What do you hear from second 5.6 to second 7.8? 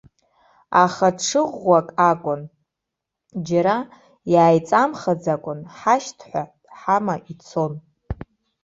ҳашьҭҳәа ҳама ицон.